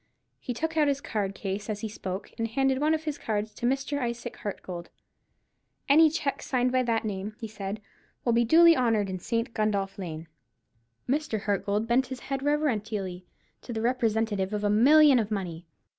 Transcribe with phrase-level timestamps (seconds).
[0.39, 3.53] He took out his card case as he spoke, and handed one of his cards
[3.53, 3.99] to Mr.
[3.99, 4.87] Isaac Hartgold.
[5.87, 7.79] "Any cheques signed by that name," he said,
[8.25, 9.53] "will be duly honoured in St.
[9.53, 10.27] Gundolph Lane."
[11.07, 11.41] Mr.
[11.41, 13.27] Hartgold bent his head reverentially
[13.61, 15.67] to the representative of a million of money.